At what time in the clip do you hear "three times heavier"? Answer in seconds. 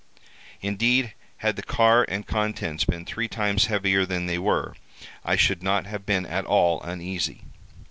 3.05-4.03